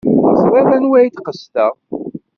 Teẓrid 0.33 0.67
anwa 0.75 0.95
ay 0.99 1.07
d-qesdeɣ. 1.09 1.73